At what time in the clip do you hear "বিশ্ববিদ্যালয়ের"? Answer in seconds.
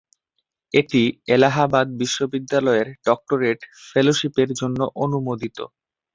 2.01-2.87